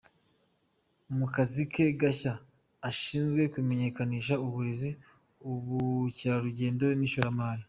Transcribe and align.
Mu 1.17 1.25
kazi 1.35 1.63
ke 1.73 1.85
gashya, 2.01 2.33
ashinzwe 2.89 3.41
kumenyekanisha 3.53 4.33
uburezi, 4.45 4.89
ubukerarugendo 5.51 6.85
n'ishoramari. 6.99 7.59